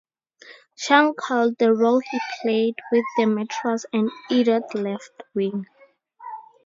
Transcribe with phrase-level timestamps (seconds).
[0.77, 5.67] Chung called the role he played with the Metros an "idiot left wing".